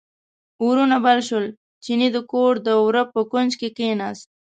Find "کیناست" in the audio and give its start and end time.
3.77-4.27